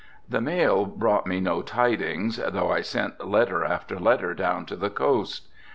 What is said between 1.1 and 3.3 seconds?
me no tidings, though I sent